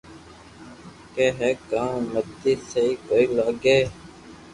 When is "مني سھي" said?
2.11-2.85